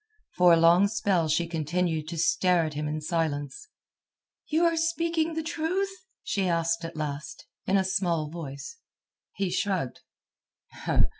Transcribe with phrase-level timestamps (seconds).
[0.35, 3.69] For a long spell she continued to stare at him in silence.
[4.47, 5.91] "You are speaking the truth?"
[6.23, 8.77] she asked at last, in a small voice.
[9.35, 9.99] He shrugged.